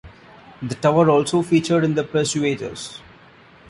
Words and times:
The 0.63 0.73
tower 0.73 1.11
also 1.11 1.43
featured 1.43 1.83
in 1.83 1.93
The 1.93 2.03
Persuaders! 2.03 2.99